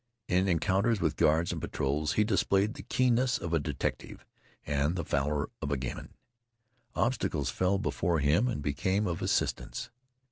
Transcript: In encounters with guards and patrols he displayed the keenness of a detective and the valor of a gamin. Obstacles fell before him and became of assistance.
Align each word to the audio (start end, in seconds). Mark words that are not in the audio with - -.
In 0.27 0.47
encounters 0.47 0.99
with 0.99 1.15
guards 1.15 1.51
and 1.51 1.61
patrols 1.61 2.13
he 2.13 2.23
displayed 2.23 2.73
the 2.73 2.81
keenness 2.81 3.37
of 3.37 3.53
a 3.53 3.59
detective 3.59 4.25
and 4.65 4.95
the 4.95 5.03
valor 5.03 5.51
of 5.61 5.69
a 5.69 5.77
gamin. 5.77 6.09
Obstacles 6.95 7.51
fell 7.51 7.77
before 7.77 8.17
him 8.17 8.47
and 8.47 8.63
became 8.63 9.05
of 9.05 9.21
assistance. 9.21 9.91